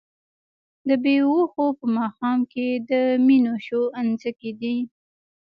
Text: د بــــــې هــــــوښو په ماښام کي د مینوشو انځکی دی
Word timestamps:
د 0.87 0.89
بــــــې 1.03 1.15
هــــــوښو 1.27 1.65
په 1.79 1.85
ماښام 1.97 2.39
کي 2.51 2.67
د 2.89 2.91
مینوشو 3.27 3.81
انځکی 3.99 4.51
دی 4.61 4.75